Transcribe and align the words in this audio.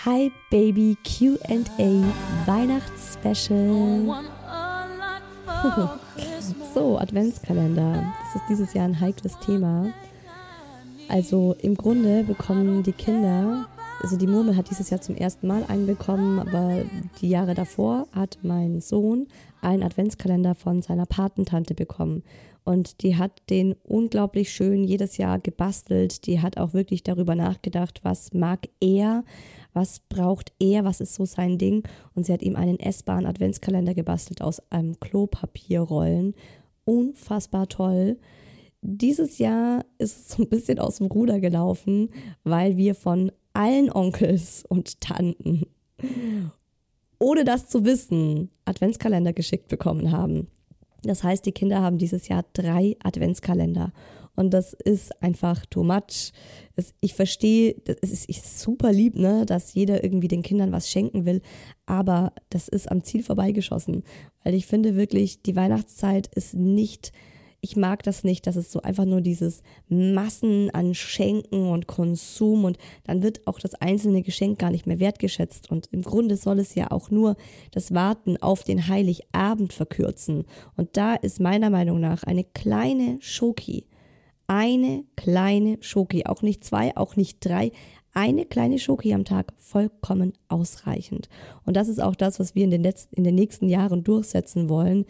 Hi 0.00 0.32
Baby 0.50 0.96
QA 1.04 1.60
Weihnachtsspecial. 2.46 4.24
so, 6.74 6.98
Adventskalender. 6.98 8.12
Das 8.24 8.42
ist 8.42 8.48
dieses 8.48 8.74
Jahr 8.74 8.86
ein 8.86 8.98
heikles 8.98 9.38
Thema. 9.38 9.92
Also 11.08 11.54
im 11.60 11.76
Grunde 11.76 12.24
bekommen 12.24 12.82
die 12.82 12.92
Kinder, 12.92 13.68
also 14.02 14.16
die 14.16 14.26
Murmel 14.26 14.56
hat 14.56 14.68
dieses 14.68 14.90
Jahr 14.90 15.00
zum 15.00 15.14
ersten 15.14 15.46
Mal 15.46 15.64
einen 15.68 15.86
bekommen, 15.86 16.40
aber 16.40 16.84
die 17.20 17.28
Jahre 17.28 17.54
davor 17.54 18.08
hat 18.12 18.38
mein 18.42 18.80
Sohn 18.80 19.28
einen 19.60 19.84
Adventskalender 19.84 20.56
von 20.56 20.82
seiner 20.82 21.06
Patentante 21.06 21.74
bekommen. 21.74 22.24
Und 22.64 23.02
die 23.02 23.16
hat 23.16 23.42
den 23.48 23.74
unglaublich 23.84 24.52
schön 24.52 24.82
jedes 24.82 25.18
Jahr 25.18 25.38
gebastelt. 25.38 26.26
Die 26.26 26.40
hat 26.40 26.58
auch 26.58 26.74
wirklich 26.74 27.04
darüber 27.04 27.36
nachgedacht, 27.36 28.00
was 28.02 28.32
mag 28.32 28.68
er, 28.80 29.24
was 29.72 30.00
braucht 30.08 30.52
er, 30.58 30.84
was 30.84 31.00
ist 31.00 31.14
so 31.14 31.24
sein 31.24 31.58
Ding. 31.58 31.86
Und 32.14 32.26
sie 32.26 32.32
hat 32.32 32.42
ihm 32.42 32.56
einen 32.56 32.80
essbaren 32.80 33.26
Adventskalender 33.26 33.94
gebastelt 33.94 34.42
aus 34.42 34.60
einem 34.70 34.98
Klopapierrollen. 34.98 36.34
Unfassbar 36.84 37.68
toll. 37.68 38.18
Dieses 38.80 39.38
Jahr 39.38 39.84
ist 39.98 40.18
es 40.18 40.28
so 40.30 40.42
ein 40.42 40.48
bisschen 40.48 40.80
aus 40.80 40.98
dem 40.98 41.06
Ruder 41.06 41.38
gelaufen, 41.38 42.10
weil 42.42 42.76
wir 42.76 42.96
von 42.96 43.30
allen 43.54 43.90
Onkels 43.90 44.64
und 44.68 45.00
Tanten, 45.00 45.66
ohne 47.18 47.44
das 47.44 47.68
zu 47.68 47.84
wissen, 47.84 48.50
Adventskalender 48.64 49.32
geschickt 49.32 49.68
bekommen 49.68 50.12
haben. 50.12 50.48
Das 51.02 51.24
heißt, 51.24 51.44
die 51.46 51.52
Kinder 51.52 51.80
haben 51.80 51.98
dieses 51.98 52.28
Jahr 52.28 52.44
drei 52.52 52.96
Adventskalender. 53.02 53.92
Und 54.34 54.54
das 54.54 54.72
ist 54.72 55.22
einfach 55.22 55.66
too 55.66 55.82
much. 55.82 56.32
ich 57.00 57.14
verstehe, 57.14 57.76
es 58.00 58.10
ist, 58.10 58.28
ist 58.28 58.60
super 58.60 58.90
lieb, 58.90 59.16
ne, 59.16 59.44
dass 59.44 59.74
jeder 59.74 60.02
irgendwie 60.02 60.28
den 60.28 60.42
Kindern 60.42 60.72
was 60.72 60.88
schenken 60.88 61.26
will. 61.26 61.42
Aber 61.84 62.32
das 62.48 62.68
ist 62.68 62.90
am 62.90 63.04
Ziel 63.04 63.22
vorbeigeschossen. 63.22 64.04
Weil 64.42 64.54
ich 64.54 64.66
finde 64.66 64.96
wirklich, 64.96 65.42
die 65.42 65.54
Weihnachtszeit 65.54 66.28
ist 66.34 66.54
nicht 66.54 67.12
ich 67.64 67.76
mag 67.76 68.02
das 68.02 68.24
nicht, 68.24 68.48
dass 68.48 68.56
es 68.56 68.72
so 68.72 68.82
einfach 68.82 69.04
nur 69.04 69.20
dieses 69.20 69.62
Massen 69.88 70.70
an 70.70 70.94
Schenken 70.94 71.68
und 71.68 71.86
Konsum 71.86 72.64
und 72.64 72.76
dann 73.04 73.22
wird 73.22 73.46
auch 73.46 73.60
das 73.60 73.76
einzelne 73.76 74.22
Geschenk 74.22 74.58
gar 74.58 74.72
nicht 74.72 74.88
mehr 74.88 74.98
wertgeschätzt. 74.98 75.70
Und 75.70 75.86
im 75.92 76.02
Grunde 76.02 76.36
soll 76.36 76.58
es 76.58 76.74
ja 76.74 76.90
auch 76.90 77.10
nur 77.10 77.36
das 77.70 77.94
Warten 77.94 78.36
auf 78.36 78.64
den 78.64 78.88
Heiligabend 78.88 79.72
verkürzen. 79.72 80.44
Und 80.76 80.96
da 80.96 81.14
ist 81.14 81.38
meiner 81.38 81.70
Meinung 81.70 82.00
nach 82.00 82.24
eine 82.24 82.42
kleine 82.42 83.18
Schoki, 83.20 83.86
eine 84.48 85.04
kleine 85.14 85.78
Schoki, 85.80 86.26
auch 86.26 86.42
nicht 86.42 86.64
zwei, 86.64 86.96
auch 86.96 87.14
nicht 87.14 87.38
drei, 87.44 87.70
eine 88.12 88.44
kleine 88.44 88.80
Schoki 88.80 89.14
am 89.14 89.24
Tag 89.24 89.52
vollkommen 89.56 90.32
ausreichend. 90.48 91.28
Und 91.64 91.76
das 91.76 91.86
ist 91.86 92.02
auch 92.02 92.16
das, 92.16 92.40
was 92.40 92.56
wir 92.56 92.64
in 92.64 92.72
den, 92.72 92.82
letzten, 92.82 93.14
in 93.14 93.22
den 93.22 93.36
nächsten 93.36 93.68
Jahren 93.68 94.02
durchsetzen 94.02 94.68
wollen 94.68 95.06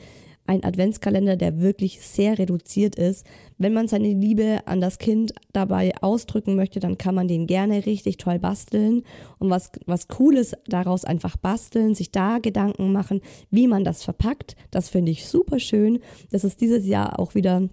ein 0.47 0.65
Adventskalender, 0.65 1.37
der 1.37 1.61
wirklich 1.61 2.01
sehr 2.01 2.39
reduziert 2.39 2.97
ist. 2.97 3.27
Wenn 3.59 3.73
man 3.73 3.89
seine 3.89 4.13
Liebe 4.13 4.61
an 4.67 4.81
das 4.81 4.99
Kind 4.99 5.33
dabei 5.53 5.93
ausdrücken 6.01 6.57
möchte, 6.57 6.81
dann 6.81 6.99
kann 6.99 7.15
man 7.15 7.29
den 7.29 7.47
gerne 7.47 7.87
richtig 7.87 8.17
toll 8.17 8.39
basteln 8.39 9.03
und 9.39 9.51
was, 9.51 9.71
was 9.87 10.09
Cooles 10.09 10.55
daraus 10.67 11.05
einfach 11.05 11.37
basteln, 11.37 11.95
sich 11.95 12.11
da 12.11 12.39
Gedanken 12.39 12.93
machen, 12.93 13.21
wie 13.51 13.69
man 13.69 13.85
das 13.85 14.03
verpackt. 14.03 14.57
Das 14.71 14.89
finde 14.89 15.13
ich 15.13 15.27
super 15.27 15.61
schön. 15.61 16.01
Das 16.31 16.45
ist 16.45 16.61
dieses 16.61 16.87
Jahr 16.87 17.19
auch 17.19 17.35
wieder 17.35 17.69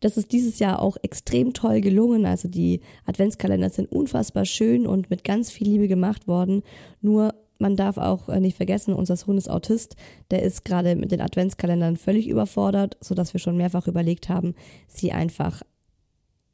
das 0.00 0.16
ist 0.16 0.32
dieses 0.32 0.58
Jahr 0.58 0.80
auch 0.80 0.96
extrem 1.02 1.52
toll 1.52 1.80
gelungen. 1.82 2.24
Also 2.24 2.48
die 2.48 2.80
Adventskalender 3.04 3.68
sind 3.68 3.92
unfassbar 3.92 4.46
schön 4.46 4.86
und 4.86 5.10
mit 5.10 5.24
ganz 5.24 5.50
viel 5.50 5.68
Liebe 5.68 5.88
gemacht 5.88 6.26
worden. 6.26 6.62
Nur 7.02 7.34
man 7.60 7.76
darf 7.76 7.98
auch 7.98 8.28
äh, 8.28 8.40
nicht 8.40 8.56
vergessen, 8.56 8.94
unser 8.94 9.16
Sohn 9.16 9.38
ist 9.38 9.50
Autist. 9.50 9.96
Der 10.30 10.42
ist 10.42 10.64
gerade 10.64 10.96
mit 10.96 11.12
den 11.12 11.20
Adventskalendern 11.20 11.96
völlig 11.96 12.28
überfordert, 12.28 12.96
sodass 13.00 13.32
wir 13.32 13.40
schon 13.40 13.56
mehrfach 13.56 13.86
überlegt 13.86 14.28
haben, 14.28 14.54
sie 14.88 15.12
einfach 15.12 15.62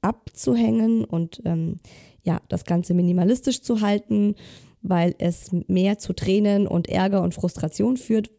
abzuhängen 0.02 1.04
und 1.04 1.42
ähm, 1.44 1.78
ja, 2.22 2.40
das 2.48 2.64
Ganze 2.64 2.94
minimalistisch 2.94 3.62
zu 3.62 3.80
halten, 3.80 4.34
weil 4.82 5.14
es 5.18 5.50
mehr 5.68 5.98
zu 5.98 6.12
Tränen 6.12 6.66
und 6.66 6.88
Ärger 6.88 7.22
und 7.22 7.34
Frustration 7.34 7.96
führt, 7.96 8.30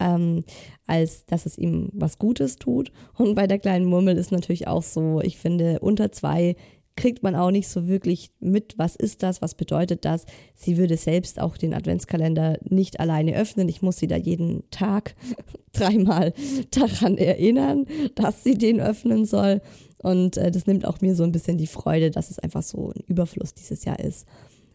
ähm, 0.00 0.44
als 0.86 1.24
dass 1.26 1.46
es 1.46 1.58
ihm 1.58 1.90
was 1.92 2.18
Gutes 2.18 2.56
tut. 2.56 2.92
Und 3.16 3.34
bei 3.34 3.46
der 3.46 3.58
kleinen 3.58 3.86
Murmel 3.86 4.16
ist 4.16 4.32
natürlich 4.32 4.68
auch 4.68 4.82
so, 4.82 5.20
ich 5.22 5.38
finde, 5.38 5.80
unter 5.80 6.12
zwei 6.12 6.56
kriegt 6.98 7.22
man 7.22 7.36
auch 7.36 7.52
nicht 7.52 7.68
so 7.68 7.86
wirklich 7.86 8.32
mit, 8.40 8.74
was 8.76 8.96
ist 8.96 9.22
das, 9.22 9.40
was 9.40 9.54
bedeutet 9.54 10.04
das. 10.04 10.26
Sie 10.56 10.76
würde 10.76 10.96
selbst 10.96 11.40
auch 11.40 11.56
den 11.56 11.72
Adventskalender 11.72 12.58
nicht 12.68 12.98
alleine 12.98 13.36
öffnen. 13.36 13.68
Ich 13.68 13.82
muss 13.82 13.98
sie 13.98 14.08
da 14.08 14.16
jeden 14.16 14.68
Tag 14.72 15.14
dreimal 15.72 16.34
daran 16.72 17.16
erinnern, 17.16 17.86
dass 18.16 18.42
sie 18.42 18.58
den 18.58 18.80
öffnen 18.80 19.26
soll. 19.26 19.60
Und 20.02 20.36
äh, 20.38 20.50
das 20.50 20.66
nimmt 20.66 20.86
auch 20.86 21.00
mir 21.00 21.14
so 21.14 21.22
ein 21.22 21.30
bisschen 21.30 21.56
die 21.56 21.68
Freude, 21.68 22.10
dass 22.10 22.32
es 22.32 22.40
einfach 22.40 22.64
so 22.64 22.90
ein 22.90 23.04
Überfluss 23.06 23.54
dieses 23.54 23.84
Jahr 23.84 24.00
ist. 24.00 24.26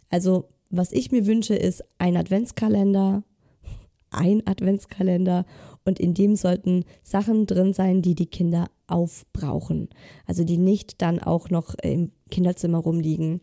Also, 0.10 0.46
was 0.70 0.94
ich 0.94 1.12
mir 1.12 1.26
wünsche, 1.26 1.56
ist 1.56 1.84
ein 1.98 2.16
Adventskalender, 2.16 3.24
ein 4.14 4.46
Adventskalender 4.46 5.46
und 5.86 6.00
in 6.00 6.14
dem 6.14 6.36
sollten 6.36 6.86
Sachen 7.02 7.46
drin 7.46 7.74
sein, 7.74 8.02
die 8.02 8.16
die 8.16 8.26
Kinder 8.26 8.68
aufbrauchen. 8.88 9.90
Also 10.26 10.44
die 10.44 10.58
nicht 10.58 11.02
dann 11.02 11.20
auch 11.20 11.50
noch 11.50 11.76
im 11.76 12.12
Kinderzimmer 12.30 12.80
rumliegen, 12.80 13.42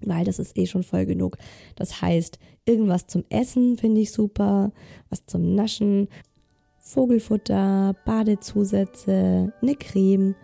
weil 0.00 0.24
das 0.24 0.38
ist 0.38 0.58
eh 0.58 0.66
schon 0.66 0.82
voll 0.82 1.06
genug. 1.06 1.36
Das 1.76 2.00
heißt, 2.00 2.38
irgendwas 2.64 3.06
zum 3.06 3.24
Essen 3.30 3.76
finde 3.76 4.00
ich 4.00 4.12
super, 4.12 4.72
was 5.10 5.26
zum 5.26 5.54
Naschen, 5.54 6.08
Vogelfutter, 6.78 7.94
Badezusätze, 8.04 9.52
eine 9.62 9.74
Creme, 9.76 10.34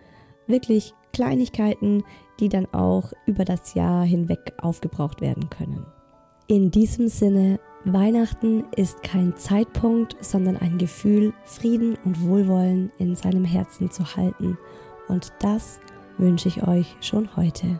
wirklich 0.47 0.93
Kleinigkeiten, 1.11 2.03
die 2.39 2.49
dann 2.49 2.65
auch 2.67 3.11
über 3.25 3.43
das 3.43 3.73
Jahr 3.73 4.05
hinweg 4.05 4.53
aufgebraucht 4.57 5.21
werden 5.21 5.49
können. 5.49 5.85
In 6.47 6.71
diesem 6.71 7.09
Sinne 7.09 7.59
Weihnachten 7.85 8.65
ist 8.75 9.03
kein 9.03 9.37
Zeitpunkt, 9.37 10.17
sondern 10.19 10.57
ein 10.57 10.77
Gefühl, 10.77 11.33
Frieden 11.45 11.97
und 12.03 12.21
Wohlwollen 12.21 12.91
in 12.97 13.15
seinem 13.15 13.45
Herzen 13.45 13.89
zu 13.89 14.15
halten. 14.15 14.57
Und 15.07 15.31
das 15.39 15.79
wünsche 16.17 16.49
ich 16.49 16.67
euch 16.67 16.97
schon 16.99 17.35
heute. 17.37 17.79